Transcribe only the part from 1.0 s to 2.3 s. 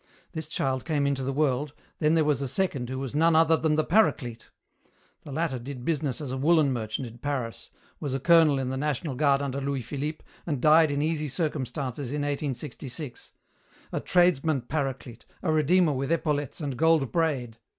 into the world, then there